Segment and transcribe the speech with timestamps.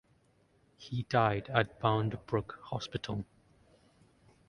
[0.77, 3.23] He died at Bound Brook Hospital.